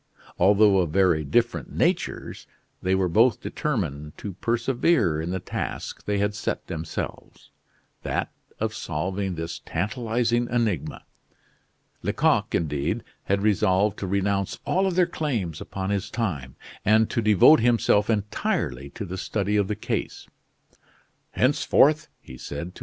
[0.39, 2.47] Although of very different natures,
[2.81, 7.51] they were both determined to persevere in the task they had set themselves
[8.01, 11.05] that of solving this tantalizing enigma.
[12.01, 17.59] Lecoq, indeed, had resolved to renounce all other claims upon his time, and to devote
[17.59, 20.27] himself entirely to the study of the case.
[21.33, 22.79] "Henceforth," he said to M.